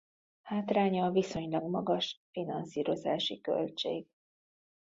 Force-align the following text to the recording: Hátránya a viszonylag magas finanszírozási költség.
Hátránya 0.41 1.05
a 1.05 1.11
viszonylag 1.11 1.63
magas 1.69 2.21
finanszírozási 2.31 3.41
költség. 3.41 4.07